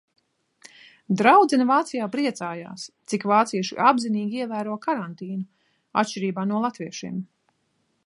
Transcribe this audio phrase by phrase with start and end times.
[1.21, 5.49] Draudzene Vācijā priecājas, cik vācieši apzinīgi ievēro karantīnu,
[6.05, 7.25] atšķirībā no latviešiem.